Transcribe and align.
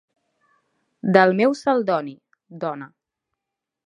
Del 1.17 1.33
meu 1.41 1.53
Celdoni... 1.59 2.15
dona. 2.65 2.89